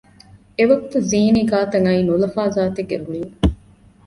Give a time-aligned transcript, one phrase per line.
[0.57, 3.35] އެވަގުތު ޒީނީ ގާތަށް އައީ ނުލަފާ ޒާތެއްގެ ރުޅިއެއް